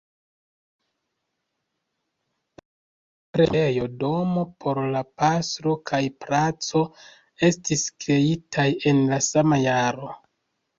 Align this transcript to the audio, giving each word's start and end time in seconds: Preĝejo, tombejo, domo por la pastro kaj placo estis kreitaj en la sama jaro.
Preĝejo, 3.37 3.85
tombejo, 3.85 3.91
domo 4.05 4.47
por 4.65 4.81
la 4.97 5.05
pastro 5.23 5.75
kaj 5.91 6.01
placo 6.27 6.83
estis 7.51 7.87
kreitaj 8.01 8.69
en 8.95 9.07
la 9.15 9.23
sama 9.31 9.63
jaro. 9.71 10.15